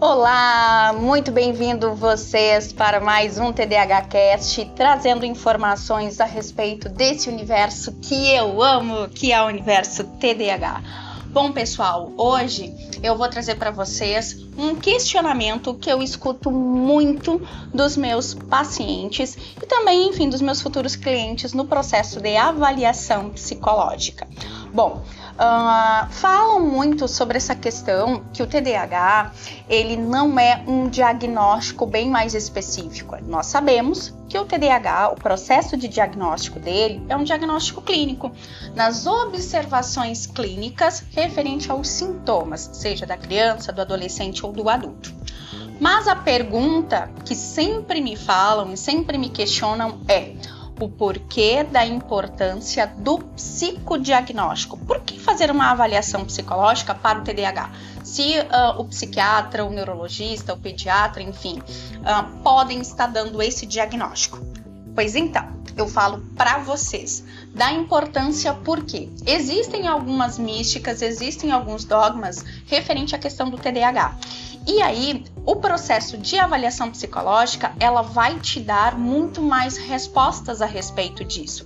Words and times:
Olá, 0.00 0.94
muito 0.96 1.32
bem-vindo 1.32 1.92
vocês 1.92 2.72
para 2.72 3.00
mais 3.00 3.36
um 3.36 3.52
TDAH 3.52 4.02
Cast, 4.02 4.64
trazendo 4.76 5.26
informações 5.26 6.20
a 6.20 6.24
respeito 6.24 6.88
desse 6.88 7.28
universo 7.28 7.92
que 8.00 8.32
eu 8.32 8.62
amo, 8.62 9.08
que 9.08 9.32
é 9.32 9.42
o 9.42 9.46
universo 9.46 10.04
TDAH. 10.04 11.08
Bom, 11.30 11.50
pessoal, 11.50 12.12
hoje 12.16 12.72
eu 13.02 13.18
vou 13.18 13.28
trazer 13.28 13.56
para 13.56 13.72
vocês 13.72 14.46
um 14.56 14.76
questionamento 14.76 15.74
que 15.74 15.90
eu 15.90 16.00
escuto 16.00 16.48
muito 16.48 17.42
dos 17.74 17.96
meus 17.96 18.34
pacientes 18.34 19.36
e 19.60 19.66
também, 19.66 20.08
enfim, 20.08 20.28
dos 20.28 20.40
meus 20.40 20.62
futuros 20.62 20.94
clientes 20.94 21.52
no 21.52 21.66
processo 21.66 22.20
de 22.20 22.36
avaliação 22.36 23.30
psicológica. 23.30 24.28
Bom, 24.72 25.02
uh, 25.34 26.10
falam 26.10 26.60
muito 26.60 27.08
sobre 27.08 27.36
essa 27.38 27.54
questão 27.54 28.22
que 28.32 28.42
o 28.42 28.46
TDAH 28.46 29.32
ele 29.68 29.96
não 29.96 30.38
é 30.38 30.62
um 30.66 30.88
diagnóstico 30.88 31.86
bem 31.86 32.10
mais 32.10 32.34
específico. 32.34 33.16
Nós 33.22 33.46
sabemos 33.46 34.14
que 34.28 34.38
o 34.38 34.44
TDAH, 34.44 35.10
o 35.10 35.14
processo 35.16 35.76
de 35.76 35.88
diagnóstico 35.88 36.60
dele 36.60 37.02
é 37.08 37.16
um 37.16 37.24
diagnóstico 37.24 37.80
clínico, 37.80 38.30
nas 38.74 39.06
observações 39.06 40.26
clínicas 40.26 41.02
referente 41.12 41.70
aos 41.70 41.88
sintomas, 41.88 42.68
seja 42.74 43.06
da 43.06 43.16
criança, 43.16 43.72
do 43.72 43.80
adolescente 43.80 44.44
ou 44.44 44.52
do 44.52 44.68
adulto. 44.68 45.14
Mas 45.80 46.08
a 46.08 46.16
pergunta 46.16 47.10
que 47.24 47.34
sempre 47.34 48.00
me 48.00 48.16
falam 48.16 48.72
e 48.72 48.76
sempre 48.76 49.16
me 49.16 49.30
questionam 49.30 50.00
é: 50.08 50.34
o 50.80 50.88
porquê 50.88 51.64
da 51.64 51.84
importância 51.84 52.86
do 52.86 53.18
psicodiagnóstico. 53.18 54.76
Por 54.78 55.00
que 55.00 55.18
fazer 55.18 55.50
uma 55.50 55.70
avaliação 55.70 56.24
psicológica 56.24 56.94
para 56.94 57.18
o 57.18 57.22
TDAH? 57.22 57.70
Se 58.04 58.38
uh, 58.38 58.80
o 58.80 58.84
psiquiatra, 58.84 59.64
o 59.64 59.70
neurologista, 59.70 60.54
o 60.54 60.56
pediatra, 60.56 61.22
enfim, 61.22 61.58
uh, 61.58 62.42
podem 62.42 62.80
estar 62.80 63.08
dando 63.08 63.42
esse 63.42 63.66
diagnóstico. 63.66 64.47
Pois 64.98 65.14
então, 65.14 65.46
eu 65.76 65.86
falo 65.86 66.20
para 66.36 66.58
vocês 66.58 67.22
da 67.54 67.70
importância 67.70 68.52
porque 68.52 69.08
existem 69.24 69.86
algumas 69.86 70.40
místicas, 70.40 71.02
existem 71.02 71.52
alguns 71.52 71.84
dogmas 71.84 72.44
referente 72.66 73.14
à 73.14 73.18
questão 73.18 73.48
do 73.48 73.56
TDAH. 73.56 74.18
E 74.66 74.82
aí, 74.82 75.24
o 75.46 75.54
processo 75.54 76.18
de 76.18 76.36
avaliação 76.36 76.90
psicológica, 76.90 77.72
ela 77.78 78.02
vai 78.02 78.40
te 78.40 78.58
dar 78.58 78.98
muito 78.98 79.40
mais 79.40 79.76
respostas 79.76 80.60
a 80.60 80.66
respeito 80.66 81.24
disso. 81.24 81.64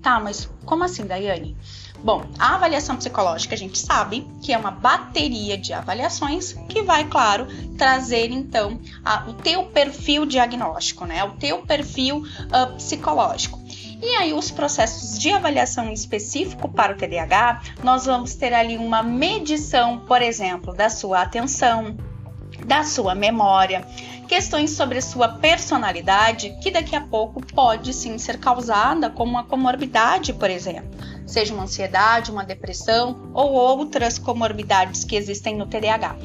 Tá, 0.00 0.18
mas 0.18 0.48
como 0.64 0.82
assim, 0.82 1.04
Daiane? 1.04 1.54
Bom, 2.02 2.24
a 2.38 2.54
avaliação 2.54 2.96
psicológica 2.96 3.54
a 3.54 3.58
gente 3.58 3.78
sabe 3.78 4.26
que 4.42 4.52
é 4.52 4.58
uma 4.58 4.70
bateria 4.70 5.58
de 5.58 5.72
avaliações 5.72 6.54
que 6.68 6.82
vai, 6.82 7.04
claro, 7.04 7.46
trazer 7.76 8.30
então 8.30 8.80
a, 9.04 9.28
o 9.28 9.34
teu 9.34 9.64
perfil 9.64 10.24
diagnóstico, 10.24 11.04
né? 11.04 11.22
O 11.24 11.32
teu 11.32 11.58
perfil 11.58 12.18
uh, 12.18 12.74
psicológico. 12.76 13.60
E 14.02 14.16
aí, 14.16 14.32
os 14.32 14.50
processos 14.50 15.18
de 15.18 15.30
avaliação 15.30 15.92
específico 15.92 16.70
para 16.70 16.94
o 16.94 16.96
TDAH, 16.96 17.60
nós 17.84 18.06
vamos 18.06 18.34
ter 18.34 18.54
ali 18.54 18.78
uma 18.78 19.02
medição, 19.02 19.98
por 19.98 20.22
exemplo, 20.22 20.74
da 20.74 20.88
sua 20.88 21.20
atenção, 21.20 21.94
da 22.66 22.84
sua 22.84 23.14
memória, 23.14 23.86
questões 24.28 24.70
sobre 24.70 25.00
sua 25.00 25.28
personalidade, 25.28 26.56
que 26.62 26.70
daqui 26.70 26.94
a 26.94 27.00
pouco 27.00 27.44
pode 27.44 27.92
sim 27.92 28.16
ser 28.16 28.38
causada 28.38 29.10
como 29.10 29.32
uma 29.32 29.44
comorbidade, 29.44 30.32
por 30.32 30.48
exemplo, 30.48 30.88
seja 31.26 31.52
uma 31.52 31.64
ansiedade, 31.64 32.30
uma 32.30 32.44
depressão 32.44 33.30
ou 33.34 33.50
outras 33.50 34.18
comorbidades 34.18 35.02
que 35.02 35.16
existem 35.16 35.56
no 35.56 35.66
TDAH. 35.66 36.16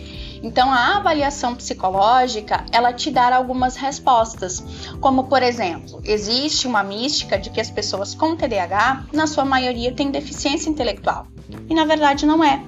Então, 0.43 0.71
a 0.71 0.97
avaliação 0.97 1.55
psicológica, 1.55 2.63
ela 2.71 2.93
te 2.93 3.09
dá 3.09 3.35
algumas 3.35 3.75
respostas, 3.75 4.63
como 5.01 5.23
por 5.23 5.41
exemplo, 5.41 5.99
existe 6.03 6.67
uma 6.67 6.83
mística 6.83 7.39
de 7.39 7.49
que 7.49 7.59
as 7.59 7.71
pessoas 7.71 8.13
com 8.13 8.35
TDAH, 8.35 9.07
na 9.11 9.25
sua 9.25 9.45
maioria, 9.45 9.91
têm 9.91 10.11
deficiência 10.11 10.69
intelectual. 10.69 11.25
E 11.67 11.73
na 11.73 11.85
verdade 11.85 12.25
não 12.25 12.43
é. 12.43 12.61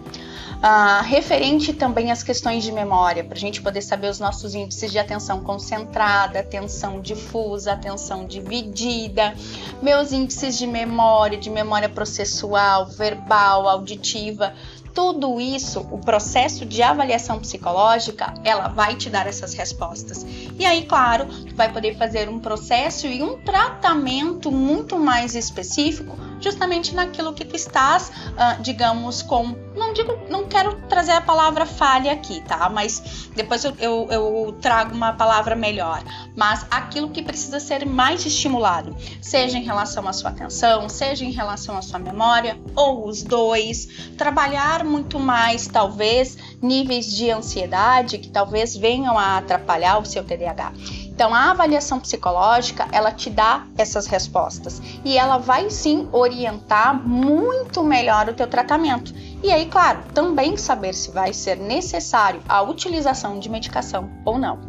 Uh, 0.57 1.03
referente 1.03 1.71
também 1.71 2.11
às 2.11 2.23
questões 2.23 2.63
de 2.63 2.71
memória, 2.71 3.23
para 3.23 3.37
a 3.37 3.39
gente 3.39 3.61
poder 3.61 3.81
saber 3.83 4.09
os 4.09 4.19
nossos 4.19 4.55
índices 4.55 4.91
de 4.91 4.97
atenção 4.97 5.43
concentrada, 5.43 6.39
atenção 6.39 6.99
difusa, 6.99 7.73
atenção 7.73 8.25
dividida, 8.25 9.35
meus 9.83 10.11
índices 10.11 10.57
de 10.57 10.65
memória, 10.65 11.37
de 11.37 11.51
memória 11.51 11.87
processual, 11.87 12.87
verbal, 12.87 13.69
auditiva, 13.69 14.55
tudo 14.97 15.39
isso, 15.39 15.81
o 15.91 15.99
processo 15.99 16.65
de 16.65 16.81
avaliação 16.81 17.37
psicológica, 17.39 18.33
ela 18.43 18.67
vai 18.67 18.95
te 18.95 19.11
dar 19.11 19.27
essas 19.27 19.53
respostas. 19.53 20.25
E 20.57 20.65
aí, 20.65 20.87
claro, 20.87 21.27
tu 21.27 21.53
vai 21.53 21.71
poder 21.71 21.95
fazer 21.95 22.27
um 22.27 22.39
processo 22.39 23.05
e 23.05 23.21
um 23.21 23.39
tratamento 23.43 24.51
muito 24.51 24.97
mais 24.97 25.35
específico, 25.35 26.17
justamente 26.41 26.95
naquilo 26.95 27.31
que 27.31 27.45
tu 27.45 27.55
estás, 27.55 28.09
uh, 28.09 28.59
digamos, 28.63 29.21
com. 29.21 29.55
Não 29.75 29.93
digo, 29.93 30.17
não 30.31 30.47
quero 30.47 30.75
trazer 30.89 31.11
a 31.11 31.21
palavra 31.21 31.67
falha 31.67 32.11
aqui, 32.11 32.41
tá? 32.41 32.67
Mas 32.67 33.29
depois 33.35 33.63
eu, 33.63 33.75
eu, 33.77 34.07
eu 34.09 34.57
trago 34.59 34.95
uma 34.95 35.13
palavra 35.13 35.55
melhor. 35.55 36.01
Mas 36.37 36.67
aquilo 36.69 37.09
que 37.09 37.23
precisa 37.23 37.59
ser 37.59 37.83
mais 37.83 38.23
estimulado, 38.23 38.95
seja 39.19 39.57
em 39.57 39.63
relação 39.63 40.07
à 40.07 40.13
sua 40.13 40.29
atenção, 40.29 40.87
seja 40.87 41.25
em 41.25 41.31
relação 41.31 41.75
à 41.75 41.81
sua 41.81 41.97
memória, 41.97 42.55
ou 42.75 43.07
os 43.07 43.23
dois, 43.23 43.87
trabalhar 44.15 44.83
muito 44.83 45.19
mais, 45.19 45.67
talvez, 45.67 46.37
níveis 46.61 47.07
de 47.11 47.31
ansiedade 47.31 48.19
que 48.19 48.29
talvez 48.29 48.77
venham 48.77 49.17
a 49.17 49.37
atrapalhar 49.37 49.97
o 49.97 50.05
seu 50.05 50.23
TDAH. 50.23 50.73
Então, 51.07 51.33
a 51.33 51.49
avaliação 51.49 51.99
psicológica, 51.99 52.87
ela 52.91 53.11
te 53.11 53.31
dá 53.31 53.65
essas 53.75 54.05
respostas 54.05 54.79
e 55.03 55.17
ela 55.17 55.39
vai 55.39 55.71
sim 55.71 56.07
orientar 56.11 56.93
muito 56.93 57.83
melhor 57.83 58.29
o 58.29 58.35
teu 58.35 58.45
tratamento. 58.45 59.11
E 59.41 59.51
aí, 59.51 59.65
claro, 59.65 60.03
também 60.13 60.55
saber 60.55 60.93
se 60.93 61.09
vai 61.09 61.33
ser 61.33 61.57
necessário 61.57 62.43
a 62.47 62.61
utilização 62.61 63.39
de 63.39 63.49
medicação 63.49 64.11
ou 64.23 64.37
não. 64.37 64.66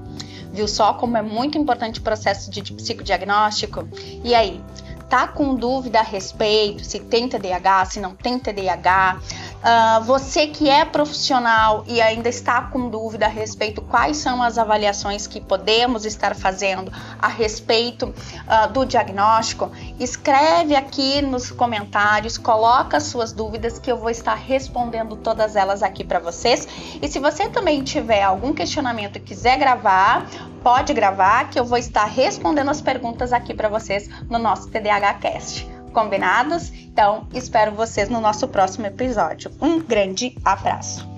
Viu 0.53 0.67
só 0.67 0.95
como 0.95 1.17
é 1.17 1.23
muito 1.23 1.59
importante 1.59 2.01
o 2.01 2.03
processo 2.03 2.51
de 2.51 2.63
psicodiagnóstico? 2.73 3.89
E 4.25 4.35
aí, 4.35 4.61
tá 5.09 5.27
com 5.29 5.55
dúvida 5.55 6.01
a 6.01 6.03
respeito 6.03 6.85
se 6.85 7.01
tem 7.01 7.29
TDAH, 7.29 7.85
se 7.87 8.01
não 8.01 8.15
tem 8.15 8.39
TDAH? 8.39 9.21
Uh, 9.59 10.05
você 10.05 10.47
que 10.47 10.71
é 10.71 10.85
profissional 10.85 11.83
e 11.87 12.01
ainda 12.01 12.29
está 12.29 12.63
com 12.63 12.89
dúvida 12.89 13.27
a 13.27 13.29
respeito 13.29 13.83
quais 13.83 14.17
são 14.17 14.41
as 14.41 14.57
avaliações 14.57 15.27
que 15.27 15.41
podemos 15.41 16.05
estar 16.05 16.37
fazendo 16.37 16.93
a 17.21 17.27
respeito 17.27 18.07
uh, 18.07 18.73
do 18.73 18.87
diagnóstico, 18.87 19.71
escreve 19.99 20.77
aqui 20.77 21.21
nos 21.23 21.51
comentários, 21.51 22.39
coloca 22.39 23.01
suas 23.01 23.33
dúvidas 23.33 23.81
que 23.81 23.91
eu 23.91 23.97
vou 23.97 24.11
estar 24.11 24.35
respondendo 24.35 25.17
todas 25.17 25.57
elas 25.57 25.83
aqui 25.83 26.05
para 26.05 26.21
vocês. 26.21 26.69
E 27.03 27.09
se 27.09 27.19
você 27.19 27.49
também 27.49 27.83
tiver 27.83 28.23
algum 28.23 28.53
questionamento 28.53 29.17
e 29.17 29.21
quiser 29.21 29.59
gravar, 29.59 30.25
pode 30.63 30.95
gravar 30.95 31.51
que 31.51 31.59
eu 31.59 31.65
vou 31.65 31.79
estar 31.79 32.05
respondendo 32.05 32.71
as 32.71 32.81
perguntas 32.81 33.33
aqui 33.33 33.53
para 33.53 33.69
vocês 33.69 34.09
no 34.31 34.39
nosso 34.39 34.69
TDAH 34.69 35.15
Cast. 35.15 35.78
Combinados? 35.99 36.71
Então, 36.73 37.27
espero 37.35 37.73
vocês 37.73 38.09
no 38.09 38.21
nosso 38.21 38.47
próximo 38.47 38.87
episódio. 38.87 39.51
Um 39.61 39.81
grande 39.81 40.37
abraço! 40.45 41.18